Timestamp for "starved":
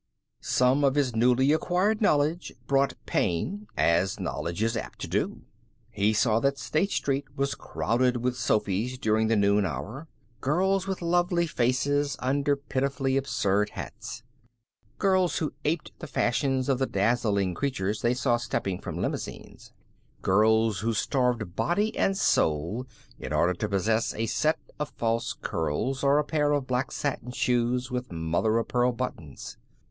20.95-21.55